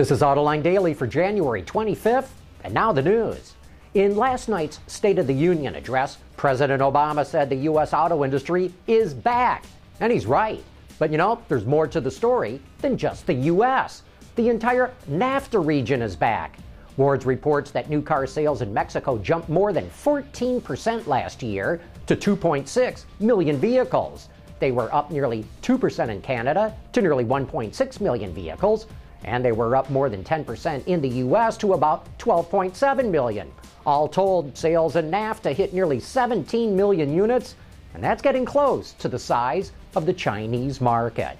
This 0.00 0.10
is 0.10 0.22
Autoline 0.22 0.62
Daily 0.62 0.94
for 0.94 1.06
January 1.06 1.62
25th, 1.62 2.30
and 2.64 2.72
now 2.72 2.90
the 2.90 3.02
news. 3.02 3.52
In 3.92 4.16
last 4.16 4.48
night's 4.48 4.80
State 4.86 5.18
of 5.18 5.26
the 5.26 5.34
Union 5.34 5.74
address, 5.74 6.16
President 6.38 6.80
Obama 6.80 7.26
said 7.26 7.50
the 7.50 7.56
U.S. 7.56 7.92
auto 7.92 8.24
industry 8.24 8.72
is 8.86 9.12
back. 9.12 9.66
And 10.00 10.10
he's 10.10 10.24
right. 10.24 10.64
But 10.98 11.12
you 11.12 11.18
know, 11.18 11.42
there's 11.48 11.66
more 11.66 11.86
to 11.86 12.00
the 12.00 12.10
story 12.10 12.62
than 12.78 12.96
just 12.96 13.26
the 13.26 13.34
U.S. 13.34 14.02
The 14.36 14.48
entire 14.48 14.94
NAFTA 15.10 15.62
region 15.62 16.00
is 16.00 16.16
back. 16.16 16.58
Wards 16.96 17.26
reports 17.26 17.70
that 17.72 17.90
new 17.90 18.00
car 18.00 18.26
sales 18.26 18.62
in 18.62 18.72
Mexico 18.72 19.18
jumped 19.18 19.50
more 19.50 19.74
than 19.74 19.90
14% 19.90 21.08
last 21.08 21.42
year 21.42 21.78
to 22.06 22.16
2.6 22.16 23.04
million 23.18 23.58
vehicles. 23.58 24.30
They 24.60 24.72
were 24.72 24.94
up 24.94 25.10
nearly 25.10 25.44
2% 25.60 26.08
in 26.08 26.22
Canada 26.22 26.74
to 26.94 27.02
nearly 27.02 27.26
1.6 27.26 28.00
million 28.00 28.32
vehicles, 28.32 28.86
and 29.24 29.44
they 29.44 29.52
were 29.52 29.76
up 29.76 29.90
more 29.90 30.08
than 30.08 30.24
10% 30.24 30.86
in 30.86 31.00
the 31.00 31.08
U.S. 31.08 31.56
to 31.58 31.74
about 31.74 32.06
12.7 32.18 33.10
million. 33.10 33.50
All 33.86 34.08
told, 34.08 34.56
sales 34.56 34.96
in 34.96 35.10
NAFTA 35.10 35.52
hit 35.52 35.72
nearly 35.72 36.00
17 36.00 36.76
million 36.76 37.12
units, 37.14 37.54
and 37.94 38.02
that's 38.02 38.22
getting 38.22 38.44
close 38.44 38.92
to 38.94 39.08
the 39.08 39.18
size 39.18 39.72
of 39.96 40.06
the 40.06 40.12
Chinese 40.12 40.80
market. 40.80 41.36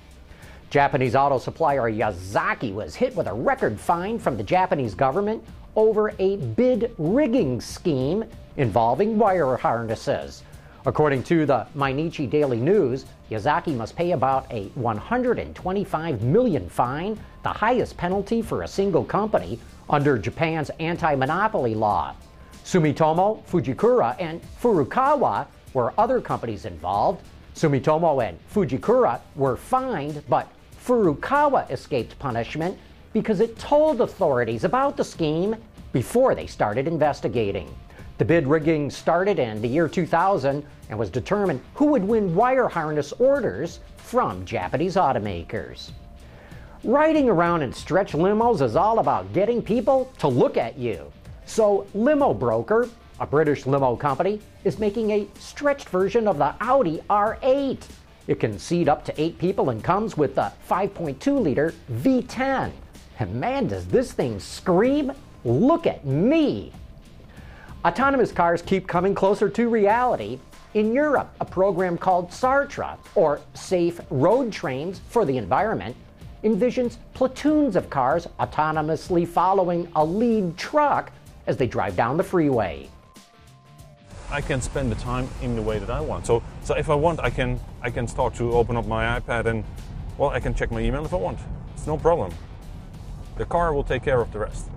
Japanese 0.70 1.16
auto 1.16 1.38
supplier 1.38 1.90
Yazaki 1.90 2.72
was 2.72 2.94
hit 2.94 3.14
with 3.16 3.26
a 3.26 3.34
record 3.34 3.78
fine 3.78 4.18
from 4.18 4.36
the 4.36 4.42
Japanese 4.42 4.94
government 4.94 5.42
over 5.76 6.12
a 6.18 6.36
bid 6.36 6.94
rigging 6.98 7.60
scheme 7.60 8.24
involving 8.56 9.18
wire 9.18 9.56
harnesses. 9.56 10.42
According 10.86 11.24
to 11.24 11.44
the 11.44 11.66
Mainichi 11.76 12.28
Daily 12.28 12.58
News, 12.58 13.04
Yazaki 13.30 13.74
must 13.76 13.96
pay 13.96 14.12
about 14.12 14.50
a 14.50 14.64
125 14.74 16.22
million 16.22 16.68
fine, 16.68 17.18
the 17.42 17.48
highest 17.48 17.96
penalty 17.96 18.42
for 18.42 18.62
a 18.62 18.68
single 18.68 19.04
company 19.04 19.58
under 19.88 20.18
Japan's 20.18 20.70
anti-monopoly 20.78 21.74
law. 21.74 22.14
Sumitomo, 22.64 23.42
Fujikura, 23.46 24.14
and 24.20 24.40
Furukawa 24.62 25.46
were 25.74 25.92
other 25.98 26.20
companies 26.20 26.64
involved. 26.64 27.22
Sumitomo 27.54 28.26
and 28.26 28.38
Fujikura 28.52 29.20
were 29.34 29.56
fined, 29.56 30.22
but 30.28 30.48
Furukawa 30.84 31.70
escaped 31.70 32.18
punishment 32.18 32.78
because 33.12 33.40
it 33.40 33.58
told 33.58 34.00
authorities 34.00 34.64
about 34.64 34.96
the 34.96 35.04
scheme 35.04 35.56
before 35.92 36.34
they 36.34 36.46
started 36.46 36.86
investigating. 36.86 37.74
The 38.18 38.24
bid 38.24 38.46
rigging 38.46 38.90
started 38.90 39.38
in 39.38 39.60
the 39.62 39.68
year 39.68 39.88
2000 39.88 40.64
and 40.90 40.98
was 40.98 41.10
determined 41.10 41.60
who 41.74 41.86
would 41.86 42.04
win 42.04 42.34
wire 42.34 42.68
harness 42.68 43.12
orders 43.12 43.80
from 43.96 44.44
Japanese 44.44 44.96
automakers. 44.96 45.90
Riding 46.82 47.28
around 47.28 47.60
in 47.60 47.74
stretch 47.74 48.12
limos 48.12 48.62
is 48.62 48.74
all 48.74 49.00
about 49.00 49.34
getting 49.34 49.60
people 49.60 50.10
to 50.18 50.28
look 50.28 50.56
at 50.56 50.78
you. 50.78 51.12
So, 51.44 51.86
Limo 51.92 52.32
Broker, 52.32 52.88
a 53.18 53.26
British 53.26 53.66
limo 53.66 53.96
company, 53.96 54.40
is 54.64 54.78
making 54.78 55.10
a 55.10 55.28
stretched 55.38 55.90
version 55.90 56.26
of 56.26 56.38
the 56.38 56.54
Audi 56.58 57.02
R8. 57.10 57.82
It 58.28 58.40
can 58.40 58.58
seat 58.58 58.88
up 58.88 59.04
to 59.04 59.20
eight 59.20 59.36
people 59.36 59.68
and 59.68 59.84
comes 59.84 60.16
with 60.16 60.38
a 60.38 60.54
5.2 60.70 61.42
liter 61.42 61.74
V10. 61.92 62.72
And 63.18 63.34
man, 63.34 63.66
does 63.66 63.86
this 63.86 64.12
thing 64.12 64.40
scream! 64.40 65.12
Look 65.44 65.86
at 65.86 66.06
me! 66.06 66.72
Autonomous 67.84 68.32
cars 68.32 68.62
keep 68.62 68.86
coming 68.86 69.14
closer 69.14 69.50
to 69.50 69.68
reality. 69.68 70.38
In 70.72 70.94
Europe, 70.94 71.34
a 71.40 71.44
program 71.44 71.98
called 71.98 72.32
SARTRE, 72.32 72.96
or 73.14 73.42
Safe 73.52 74.00
Road 74.08 74.50
Trains 74.50 75.00
for 75.10 75.26
the 75.26 75.36
Environment, 75.36 75.94
envisions 76.42 76.96
platoons 77.14 77.76
of 77.76 77.90
cars 77.90 78.26
autonomously 78.38 79.26
following 79.26 79.88
a 79.96 80.04
lead 80.04 80.56
truck 80.56 81.12
as 81.46 81.56
they 81.56 81.66
drive 81.66 81.96
down 81.96 82.16
the 82.16 82.22
freeway. 82.22 82.88
I 84.30 84.40
can 84.40 84.60
spend 84.60 84.92
the 84.92 84.96
time 84.96 85.28
in 85.42 85.56
the 85.56 85.62
way 85.62 85.78
that 85.78 85.90
I 85.90 86.00
want. 86.00 86.24
So, 86.24 86.42
so 86.62 86.74
if 86.74 86.88
I 86.88 86.94
want, 86.94 87.18
I 87.20 87.30
can 87.30 87.58
I 87.82 87.90
can 87.90 88.06
start 88.06 88.34
to 88.36 88.52
open 88.52 88.76
up 88.76 88.86
my 88.86 89.18
iPad 89.18 89.46
and 89.46 89.64
well, 90.16 90.30
I 90.30 90.38
can 90.38 90.54
check 90.54 90.70
my 90.70 90.80
email 90.80 91.04
if 91.04 91.12
I 91.12 91.16
want. 91.16 91.38
It's 91.74 91.86
no 91.86 91.96
problem. 91.96 92.32
The 93.38 93.44
car 93.44 93.72
will 93.72 93.84
take 93.84 94.04
care 94.04 94.20
of 94.20 94.30
the 94.32 94.38
rest. 94.38 94.68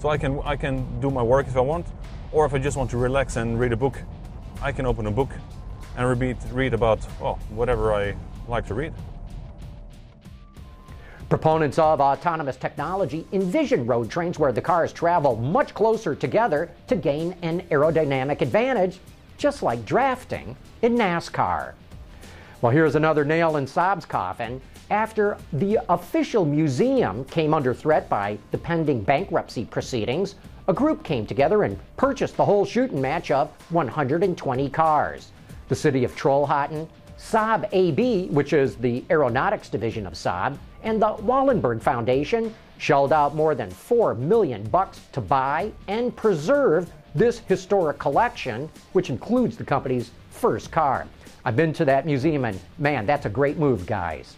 So 0.00 0.08
I 0.08 0.18
can 0.18 0.40
I 0.44 0.56
can 0.56 1.00
do 1.00 1.10
my 1.10 1.22
work 1.22 1.46
if 1.46 1.56
I 1.56 1.60
want, 1.60 1.86
or 2.32 2.44
if 2.44 2.54
I 2.54 2.58
just 2.58 2.76
want 2.76 2.90
to 2.90 2.96
relax 2.96 3.36
and 3.36 3.58
read 3.60 3.72
a 3.72 3.76
book, 3.76 4.02
I 4.62 4.72
can 4.72 4.86
open 4.86 5.06
a 5.06 5.10
book 5.10 5.30
and 5.96 6.20
read 6.20 6.36
read 6.52 6.74
about 6.74 7.00
oh 7.20 7.34
whatever 7.50 7.94
I 7.94 8.16
like 8.48 8.66
to 8.66 8.74
read. 8.74 8.94
Proponents 11.28 11.78
of 11.78 12.00
autonomous 12.00 12.56
technology 12.56 13.26
envision 13.32 13.84
road 13.84 14.10
trains 14.10 14.38
where 14.38 14.50
the 14.50 14.62
cars 14.62 14.94
travel 14.94 15.36
much 15.36 15.74
closer 15.74 16.14
together 16.14 16.70
to 16.86 16.96
gain 16.96 17.36
an 17.42 17.60
aerodynamic 17.70 18.40
advantage, 18.40 18.98
just 19.36 19.62
like 19.62 19.84
drafting 19.84 20.56
in 20.80 20.96
NASCAR. 20.96 21.74
Well, 22.62 22.72
here's 22.72 22.94
another 22.94 23.26
nail 23.26 23.58
in 23.58 23.66
Saab's 23.66 24.06
coffin. 24.06 24.58
After 24.88 25.36
the 25.52 25.80
official 25.90 26.46
museum 26.46 27.26
came 27.26 27.52
under 27.52 27.74
threat 27.74 28.08
by 28.08 28.38
the 28.50 28.58
pending 28.58 29.02
bankruptcy 29.02 29.66
proceedings, 29.66 30.34
a 30.66 30.72
group 30.72 31.04
came 31.04 31.26
together 31.26 31.64
and 31.64 31.78
purchased 31.98 32.38
the 32.38 32.44
whole 32.44 32.64
shooting 32.64 33.02
match 33.02 33.30
of 33.30 33.50
120 33.68 34.70
cars. 34.70 35.30
The 35.68 35.76
city 35.76 36.04
of 36.04 36.16
Trollhättan, 36.16 36.88
Saab 37.18 37.68
AB, 37.72 38.28
which 38.28 38.52
is 38.52 38.76
the 38.76 39.04
aeronautics 39.10 39.68
division 39.68 40.06
of 40.06 40.14
Saab, 40.14 40.56
and 40.82 41.02
the 41.02 41.14
Wallenberg 41.14 41.82
Foundation 41.82 42.54
shelled 42.78 43.12
out 43.12 43.34
more 43.34 43.54
than 43.54 43.70
4 43.70 44.14
million 44.14 44.62
bucks 44.68 45.00
to 45.12 45.20
buy 45.20 45.72
and 45.88 46.14
preserve 46.14 46.90
this 47.14 47.40
historic 47.40 47.98
collection, 47.98 48.70
which 48.92 49.10
includes 49.10 49.56
the 49.56 49.64
company's 49.64 50.12
first 50.30 50.70
car. 50.70 51.06
I've 51.44 51.56
been 51.56 51.72
to 51.74 51.84
that 51.86 52.06
museum 52.06 52.44
and 52.44 52.60
man, 52.78 53.04
that's 53.04 53.26
a 53.26 53.30
great 53.30 53.58
move, 53.58 53.84
guys. 53.84 54.36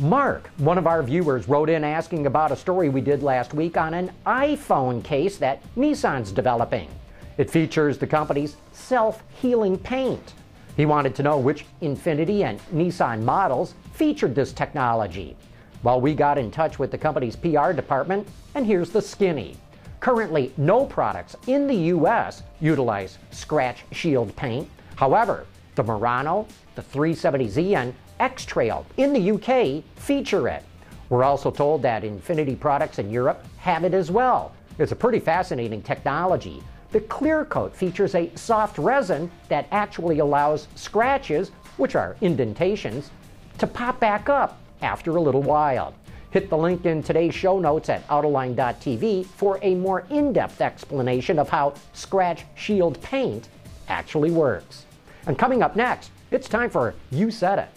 Mark, 0.00 0.48
one 0.58 0.78
of 0.78 0.86
our 0.86 1.02
viewers, 1.02 1.48
wrote 1.48 1.68
in 1.68 1.84
asking 1.84 2.26
about 2.26 2.52
a 2.52 2.56
story 2.56 2.88
we 2.88 3.00
did 3.00 3.22
last 3.22 3.52
week 3.52 3.76
on 3.76 3.94
an 3.94 4.12
iPhone 4.26 5.02
case 5.02 5.36
that 5.38 5.60
Nissan's 5.76 6.32
developing. 6.32 6.88
It 7.36 7.50
features 7.50 7.98
the 7.98 8.06
company's 8.06 8.56
self 8.72 9.22
healing 9.40 9.76
paint. 9.76 10.34
He 10.78 10.86
wanted 10.86 11.16
to 11.16 11.24
know 11.24 11.38
which 11.38 11.66
Infiniti 11.82 12.44
and 12.44 12.60
Nissan 12.72 13.24
models 13.24 13.74
featured 13.94 14.36
this 14.36 14.52
technology. 14.52 15.36
Well, 15.82 16.00
we 16.00 16.14
got 16.14 16.38
in 16.38 16.52
touch 16.52 16.78
with 16.78 16.92
the 16.92 16.96
company's 16.96 17.34
PR 17.34 17.72
department, 17.72 18.28
and 18.54 18.64
here's 18.64 18.90
the 18.90 19.02
skinny. 19.02 19.56
Currently, 19.98 20.52
no 20.56 20.86
products 20.86 21.34
in 21.48 21.66
the 21.66 21.74
U.S. 21.74 22.44
utilize 22.60 23.18
scratch 23.32 23.86
shield 23.90 24.34
paint. 24.36 24.70
However, 24.94 25.46
the 25.74 25.82
Murano, 25.82 26.46
the 26.76 26.82
370Z, 26.82 27.74
and 27.74 27.92
X 28.20 28.44
Trail 28.44 28.86
in 28.98 29.12
the 29.12 29.32
UK 29.32 29.82
feature 30.00 30.46
it. 30.46 30.62
We're 31.08 31.24
also 31.24 31.50
told 31.50 31.82
that 31.82 32.04
Infiniti 32.04 32.58
products 32.58 33.00
in 33.00 33.10
Europe 33.10 33.44
have 33.56 33.82
it 33.82 33.94
as 33.94 34.12
well. 34.12 34.52
It's 34.78 34.92
a 34.92 34.96
pretty 34.96 35.18
fascinating 35.18 35.82
technology. 35.82 36.62
The 36.90 37.00
clear 37.00 37.44
coat 37.44 37.76
features 37.76 38.14
a 38.14 38.30
soft 38.34 38.78
resin 38.78 39.30
that 39.48 39.66
actually 39.72 40.20
allows 40.20 40.68
scratches, 40.74 41.50
which 41.76 41.94
are 41.94 42.16
indentations, 42.22 43.10
to 43.58 43.66
pop 43.66 44.00
back 44.00 44.30
up 44.30 44.58
after 44.80 45.16
a 45.16 45.20
little 45.20 45.42
while. 45.42 45.94
Hit 46.30 46.48
the 46.48 46.56
link 46.56 46.86
in 46.86 47.02
today's 47.02 47.34
show 47.34 47.58
notes 47.58 47.88
at 47.88 48.06
Autoline.tv 48.08 49.26
for 49.26 49.58
a 49.62 49.74
more 49.74 50.04
in 50.10 50.32
depth 50.32 50.60
explanation 50.60 51.38
of 51.38 51.48
how 51.48 51.74
Scratch 51.92 52.44
Shield 52.54 53.00
paint 53.02 53.48
actually 53.88 54.30
works. 54.30 54.84
And 55.26 55.38
coming 55.38 55.62
up 55.62 55.76
next, 55.76 56.10
it's 56.30 56.48
time 56.48 56.70
for 56.70 56.94
You 57.10 57.30
Said 57.30 57.58
It. 57.58 57.68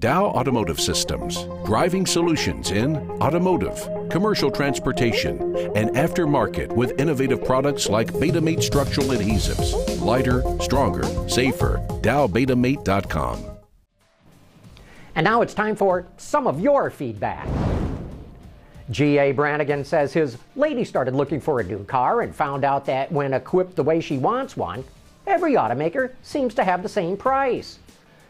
Dow 0.00 0.24
Automotive 0.24 0.80
Systems, 0.80 1.44
driving 1.64 2.04
solutions 2.04 2.72
in 2.72 2.96
automotive, 3.22 3.88
commercial 4.10 4.50
transportation, 4.50 5.40
and 5.76 5.90
aftermarket 5.90 6.66
with 6.72 7.00
innovative 7.00 7.44
products 7.44 7.88
like 7.88 8.12
Betamate 8.14 8.60
structural 8.60 9.06
adhesives. 9.08 10.00
Lighter, 10.00 10.42
stronger, 10.60 11.04
safer. 11.28 11.80
DowBetamate.com. 12.02 13.44
And 15.14 15.24
now 15.24 15.42
it's 15.42 15.54
time 15.54 15.76
for 15.76 16.08
some 16.16 16.48
of 16.48 16.58
your 16.58 16.90
feedback. 16.90 17.46
G.A. 18.90 19.30
Brannigan 19.30 19.84
says 19.84 20.12
his 20.12 20.38
lady 20.56 20.84
started 20.84 21.14
looking 21.14 21.40
for 21.40 21.60
a 21.60 21.64
new 21.64 21.84
car 21.84 22.22
and 22.22 22.34
found 22.34 22.64
out 22.64 22.84
that 22.86 23.12
when 23.12 23.32
equipped 23.32 23.76
the 23.76 23.84
way 23.84 24.00
she 24.00 24.18
wants 24.18 24.56
one, 24.56 24.82
every 25.24 25.52
automaker 25.52 26.10
seems 26.24 26.52
to 26.54 26.64
have 26.64 26.82
the 26.82 26.88
same 26.88 27.16
price. 27.16 27.78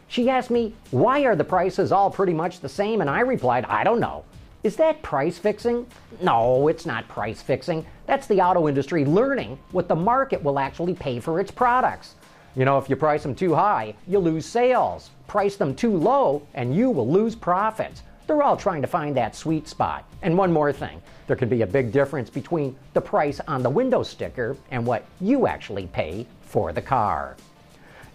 She 0.07 0.29
asked 0.29 0.51
me, 0.51 0.73
why 0.91 1.21
are 1.25 1.35
the 1.35 1.43
prices 1.43 1.91
all 1.91 2.09
pretty 2.09 2.33
much 2.33 2.59
the 2.59 2.69
same? 2.69 3.01
And 3.01 3.09
I 3.09 3.21
replied, 3.21 3.65
I 3.65 3.83
don't 3.83 3.99
know. 3.99 4.23
Is 4.63 4.75
that 4.77 5.01
price 5.01 5.37
fixing? 5.37 5.85
No, 6.21 6.67
it's 6.67 6.85
not 6.85 7.07
price 7.07 7.41
fixing. 7.41 7.85
That's 8.07 8.27
the 8.27 8.41
auto 8.41 8.67
industry 8.67 9.05
learning 9.05 9.59
what 9.71 9.87
the 9.87 9.95
market 9.95 10.43
will 10.43 10.57
actually 10.57 10.93
pay 10.93 11.19
for 11.19 11.39
its 11.39 11.51
products. 11.51 12.15
You 12.55 12.65
know, 12.65 12.77
if 12.77 12.89
you 12.89 12.95
price 12.95 13.21
them 13.21 13.35
too 13.35 13.53
high, 13.53 13.95
you 14.07 14.19
lose 14.19 14.45
sales. 14.45 15.11
Price 15.27 15.55
them 15.55 15.75
too 15.75 15.95
low, 15.95 16.47
and 16.53 16.73
you 16.73 16.89
will 16.89 17.07
lose 17.07 17.35
profits. 17.35 18.01
They're 18.27 18.41
all 18.41 18.57
trying 18.57 18.81
to 18.81 18.87
find 18.87 19.15
that 19.17 19.35
sweet 19.35 19.67
spot. 19.67 20.05
And 20.21 20.37
one 20.37 20.51
more 20.51 20.73
thing 20.73 21.01
there 21.27 21.35
can 21.35 21.49
be 21.49 21.61
a 21.61 21.67
big 21.67 21.91
difference 21.91 22.29
between 22.29 22.75
the 22.93 23.01
price 23.01 23.39
on 23.47 23.61
the 23.61 23.69
window 23.69 24.03
sticker 24.03 24.55
and 24.71 24.85
what 24.85 25.05
you 25.19 25.47
actually 25.47 25.87
pay 25.87 26.25
for 26.41 26.71
the 26.71 26.81
car. 26.81 27.35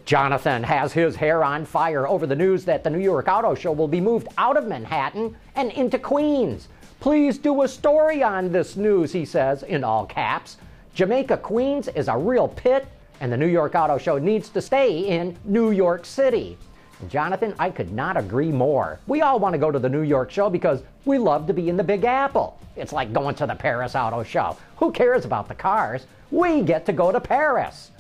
Jonathan 0.05 0.63
has 0.63 0.93
his 0.93 1.17
hair 1.17 1.45
on 1.45 1.65
fire 1.65 2.07
over 2.07 2.27
the 2.27 2.35
news 2.35 2.65
that 2.65 2.83
the 2.83 2.91
New 2.91 2.99
York 2.99 3.29
Auto 3.29 3.55
Show 3.55 3.73
will 3.73 3.89
be 3.89 4.01
moved 4.01 4.29
out 4.39 4.57
of 4.57 4.67
Manhattan 4.67 5.37
and 5.55 5.71
into 5.73 5.99
Queens. 5.99 6.69
Please 7.01 7.39
do 7.39 7.63
a 7.63 7.69
story 7.69 8.23
on 8.23 8.53
this 8.53 8.77
news, 8.77 9.13
he 9.13 9.25
says 9.25 9.63
in 9.63 9.85
all 9.85 10.07
caps. 10.07 10.57
Jamaica, 10.95 11.39
Queens 11.39 11.89
is 11.89 12.09
a 12.09 12.17
real 12.17 12.49
pit, 12.49 12.87
and 13.21 13.33
the 13.33 13.37
New 13.37 13.47
York 13.47 13.75
Auto 13.75 13.99
Show 13.99 14.19
needs 14.19 14.49
to 14.51 14.61
stay 14.61 15.07
in 15.07 15.37
New 15.45 15.71
York 15.71 16.05
City. 16.05 16.59
Jonathan, 17.09 17.55
I 17.59 17.71
could 17.71 17.93
not 17.93 18.17
agree 18.17 18.53
more. 18.53 18.99
We 19.07 19.23
all 19.23 19.39
want 19.39 19.55
to 19.55 19.59
go 19.59 19.71
to 19.71 19.79
the 19.79 19.89
New 19.89 20.03
York 20.03 20.31
show 20.31 20.51
because 20.51 20.83
we 21.05 21.17
love 21.17 21.47
to 21.47 21.55
be 21.55 21.69
in 21.69 21.77
the 21.77 21.85
Big 21.85 22.05
Apple. 22.05 22.59
It's 22.77 22.93
like 22.93 23.13
going 23.13 23.35
to 23.37 23.47
the 23.47 23.55
Paris 23.55 23.95
Auto 23.95 24.23
Show. 24.23 24.57
Who 24.77 24.93
cares 24.93 25.25
about 25.25 25.49
the 25.49 25.55
cars? 25.55 26.07
We 26.31 26.63
get 26.63 26.85
to 26.87 26.93
go 26.93 27.11
to 27.11 27.21
Paris. 27.21 27.91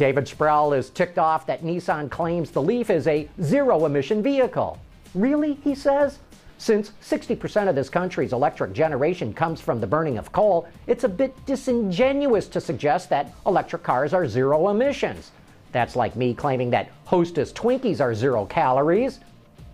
David 0.00 0.26
Sproul 0.26 0.72
is 0.72 0.88
ticked 0.88 1.18
off 1.18 1.44
that 1.44 1.62
Nissan 1.62 2.10
claims 2.10 2.50
the 2.50 2.62
Leaf 2.62 2.88
is 2.88 3.06
a 3.06 3.28
zero 3.42 3.84
emission 3.84 4.22
vehicle. 4.22 4.78
Really, 5.14 5.58
he 5.62 5.74
says? 5.74 6.20
Since 6.56 6.92
60% 7.02 7.68
of 7.68 7.74
this 7.74 7.90
country's 7.90 8.32
electric 8.32 8.72
generation 8.72 9.34
comes 9.34 9.60
from 9.60 9.78
the 9.78 9.86
burning 9.86 10.16
of 10.16 10.32
coal, 10.32 10.66
it's 10.86 11.04
a 11.04 11.08
bit 11.08 11.36
disingenuous 11.44 12.48
to 12.48 12.62
suggest 12.62 13.10
that 13.10 13.34
electric 13.44 13.82
cars 13.82 14.14
are 14.14 14.26
zero 14.26 14.70
emissions. 14.70 15.32
That's 15.70 15.96
like 15.96 16.16
me 16.16 16.32
claiming 16.32 16.70
that 16.70 16.88
Hostess 17.04 17.52
Twinkies 17.52 18.00
are 18.00 18.14
zero 18.14 18.46
calories, 18.46 19.20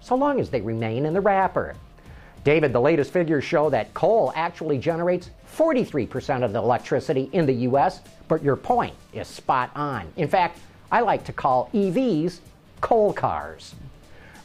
so 0.00 0.16
long 0.16 0.40
as 0.40 0.50
they 0.50 0.60
remain 0.60 1.06
in 1.06 1.14
the 1.14 1.20
wrapper. 1.20 1.76
David, 2.46 2.72
the 2.72 2.80
latest 2.80 3.12
figures 3.12 3.42
show 3.42 3.68
that 3.70 3.92
coal 3.92 4.32
actually 4.36 4.78
generates 4.78 5.30
43% 5.56 6.44
of 6.44 6.52
the 6.52 6.60
electricity 6.60 7.28
in 7.32 7.44
the 7.44 7.52
U.S., 7.52 8.02
but 8.28 8.40
your 8.40 8.54
point 8.54 8.94
is 9.12 9.26
spot 9.26 9.72
on. 9.74 10.06
In 10.14 10.28
fact, 10.28 10.60
I 10.92 11.00
like 11.00 11.24
to 11.24 11.32
call 11.32 11.68
EVs 11.74 12.38
coal 12.80 13.12
cars. 13.12 13.74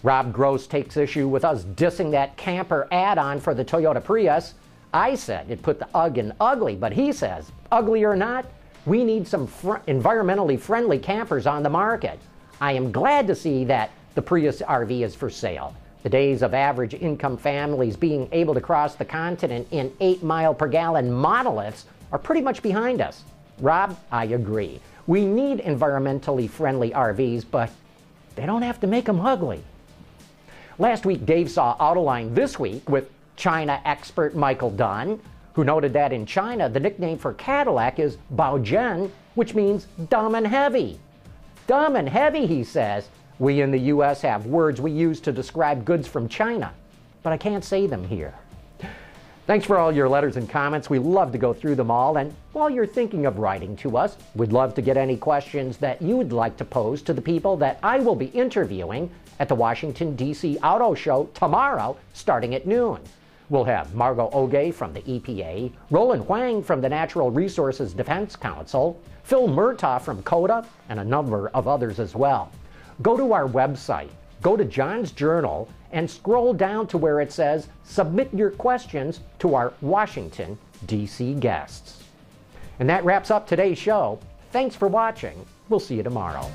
Rob 0.01 0.33
Gross 0.33 0.65
takes 0.65 0.97
issue 0.97 1.27
with 1.27 1.45
us 1.45 1.63
dissing 1.63 2.09
that 2.09 2.35
camper 2.37 2.87
add 2.91 3.19
on 3.19 3.39
for 3.39 3.53
the 3.53 3.63
Toyota 3.63 4.03
Prius. 4.03 4.55
I 4.91 5.13
said 5.13 5.51
it 5.51 5.61
put 5.61 5.77
the 5.77 5.87
UGG 5.95 6.17
in 6.17 6.33
ugly, 6.41 6.75
but 6.75 6.93
he 6.93 7.11
says, 7.11 7.51
ugly 7.71 8.03
or 8.03 8.15
not, 8.15 8.47
we 8.87 9.03
need 9.03 9.27
some 9.27 9.45
fr- 9.45 9.75
environmentally 9.87 10.59
friendly 10.59 10.97
campers 10.97 11.45
on 11.45 11.61
the 11.61 11.69
market. 11.69 12.17
I 12.59 12.71
am 12.71 12.91
glad 12.91 13.27
to 13.27 13.35
see 13.35 13.63
that 13.65 13.91
the 14.15 14.23
Prius 14.23 14.63
RV 14.63 15.03
is 15.03 15.13
for 15.13 15.29
sale. 15.29 15.75
The 16.03 16.09
days 16.09 16.41
of 16.41 16.53
average 16.53 16.93
income 16.95 17.37
families 17.37 17.95
being 17.95 18.27
able 18.31 18.53
to 18.53 18.61
cross 18.61 18.95
the 18.95 19.05
continent 19.05 19.67
in 19.71 19.93
8 19.99 20.23
mile 20.23 20.53
per 20.53 20.67
gallon 20.67 21.11
monoliths 21.11 21.85
are 22.11 22.19
pretty 22.19 22.41
much 22.41 22.61
behind 22.63 23.01
us. 23.01 23.23
Rob, 23.59 23.97
I 24.11 24.25
agree. 24.25 24.79
We 25.05 25.25
need 25.25 25.59
environmentally 25.59 26.49
friendly 26.49 26.91
RVs, 26.91 27.45
but 27.49 27.69
they 28.35 28.45
don't 28.45 28.63
have 28.63 28.79
to 28.79 28.87
make 28.87 29.05
them 29.05 29.21
ugly. 29.21 29.63
Last 30.79 31.05
week, 31.05 31.25
Dave 31.25 31.51
saw 31.51 31.77
Autoline 31.77 32.33
this 32.33 32.57
week 32.57 32.89
with 32.89 33.09
China 33.35 33.79
expert 33.85 34.35
Michael 34.35 34.71
Dunne, 34.71 35.19
who 35.53 35.63
noted 35.63 35.93
that 35.93 36.13
in 36.13 36.25
China, 36.25 36.69
the 36.69 36.79
nickname 36.79 37.17
for 37.17 37.33
Cadillac 37.33 37.99
is 37.99 38.17
Baojun, 38.35 39.11
which 39.35 39.53
means 39.53 39.85
dumb 40.09 40.33
and 40.33 40.47
heavy. 40.47 40.99
Dumb 41.67 41.95
and 41.95 42.09
heavy, 42.09 42.47
he 42.47 42.63
says. 42.63 43.09
We 43.41 43.61
in 43.61 43.71
the 43.71 43.79
U.S. 43.79 44.21
have 44.21 44.45
words 44.45 44.79
we 44.79 44.91
use 44.91 45.19
to 45.21 45.31
describe 45.31 45.83
goods 45.83 46.07
from 46.07 46.29
China, 46.29 46.71
but 47.23 47.33
I 47.33 47.37
can't 47.37 47.65
say 47.65 47.87
them 47.87 48.03
here. 48.03 48.35
Thanks 49.47 49.65
for 49.65 49.79
all 49.79 49.91
your 49.91 50.07
letters 50.07 50.37
and 50.37 50.47
comments. 50.47 50.91
We 50.91 50.99
love 50.99 51.31
to 51.31 51.39
go 51.39 51.51
through 51.51 51.73
them 51.73 51.89
all. 51.89 52.17
And 52.17 52.35
while 52.53 52.69
you're 52.69 52.85
thinking 52.85 53.25
of 53.25 53.39
writing 53.39 53.75
to 53.77 53.97
us, 53.97 54.15
we'd 54.35 54.51
love 54.51 54.75
to 54.75 54.83
get 54.83 54.95
any 54.95 55.17
questions 55.17 55.77
that 55.77 55.99
you 56.03 56.17
would 56.17 56.31
like 56.31 56.55
to 56.57 56.65
pose 56.65 57.01
to 57.01 57.13
the 57.13 57.21
people 57.21 57.57
that 57.57 57.79
I 57.81 57.97
will 57.97 58.13
be 58.13 58.27
interviewing 58.27 59.09
at 59.39 59.49
the 59.49 59.55
Washington, 59.55 60.15
D.C. 60.15 60.59
Auto 60.59 60.93
Show 60.93 61.27
tomorrow, 61.33 61.97
starting 62.13 62.53
at 62.53 62.67
noon. 62.67 62.99
We'll 63.49 63.63
have 63.63 63.95
Margo 63.95 64.29
Oge 64.33 64.71
from 64.71 64.93
the 64.93 65.01
EPA, 65.01 65.71
Roland 65.89 66.25
Hwang 66.25 66.61
from 66.61 66.79
the 66.79 66.89
Natural 66.89 67.31
Resources 67.31 67.91
Defense 67.91 68.35
Council, 68.35 69.01
Phil 69.23 69.47
Murtaugh 69.47 69.99
from 69.99 70.21
CODA, 70.21 70.63
and 70.89 70.99
a 70.99 71.03
number 71.03 71.49
of 71.55 71.67
others 71.67 71.99
as 71.99 72.13
well. 72.13 72.51
Go 73.01 73.17
to 73.17 73.33
our 73.33 73.47
website, 73.47 74.09
go 74.41 74.57
to 74.57 74.65
John's 74.65 75.11
Journal, 75.11 75.69
and 75.91 76.09
scroll 76.09 76.53
down 76.53 76.87
to 76.87 76.97
where 76.97 77.19
it 77.19 77.31
says 77.31 77.67
Submit 77.83 78.33
your 78.33 78.51
questions 78.51 79.21
to 79.39 79.55
our 79.55 79.73
Washington, 79.81 80.57
D.C. 80.85 81.33
guests. 81.35 82.03
And 82.79 82.89
that 82.89 83.03
wraps 83.03 83.31
up 83.31 83.47
today's 83.47 83.77
show. 83.77 84.19
Thanks 84.51 84.75
for 84.75 84.87
watching. 84.87 85.45
We'll 85.69 85.79
see 85.79 85.95
you 85.95 86.03
tomorrow. 86.03 86.49